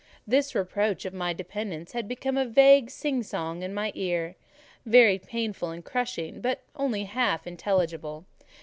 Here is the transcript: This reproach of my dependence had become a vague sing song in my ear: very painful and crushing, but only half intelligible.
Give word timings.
This 0.25 0.55
reproach 0.55 1.05
of 1.05 1.13
my 1.13 1.31
dependence 1.31 1.91
had 1.91 2.07
become 2.07 2.35
a 2.35 2.43
vague 2.43 2.89
sing 2.89 3.21
song 3.21 3.61
in 3.61 3.71
my 3.71 3.91
ear: 3.93 4.35
very 4.83 5.19
painful 5.19 5.69
and 5.69 5.85
crushing, 5.85 6.41
but 6.41 6.63
only 6.75 7.03
half 7.03 7.45
intelligible. 7.45 8.25